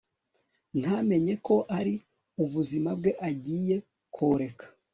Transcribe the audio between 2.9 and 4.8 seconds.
bwe agiye koreka